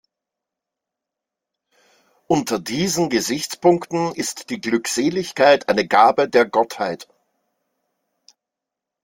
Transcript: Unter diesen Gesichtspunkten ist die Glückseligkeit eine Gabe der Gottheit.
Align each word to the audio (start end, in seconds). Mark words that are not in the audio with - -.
Unter 2.25 2.57
diesen 2.57 3.11
Gesichtspunkten 3.11 4.13
ist 4.15 4.49
die 4.49 4.59
Glückseligkeit 4.59 5.69
eine 5.69 5.87
Gabe 5.87 6.27
der 6.27 6.45
Gottheit. 6.47 7.07